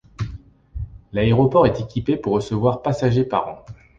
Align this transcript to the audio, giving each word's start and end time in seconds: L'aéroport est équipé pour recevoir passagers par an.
L'aéroport 1.13 1.67
est 1.67 1.79
équipé 1.79 2.17
pour 2.17 2.33
recevoir 2.33 2.81
passagers 2.81 3.23
par 3.23 3.49
an. 3.49 3.63